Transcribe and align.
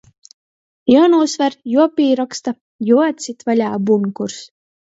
Juonūsver, 0.91 1.57
juopīroksta, 1.75 2.55
juoatsyt 2.91 3.49
vaļā 3.53 3.71
bunkurs. 3.93 4.45